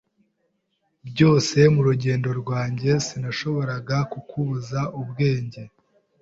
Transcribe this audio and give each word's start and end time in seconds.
Byose 1.09 1.57
murugendo 1.73 2.29
rwanjye 2.41 2.89
sinashoboraga 3.05 3.97
kukubuza 4.11 4.79
ubwenge. 5.01 5.61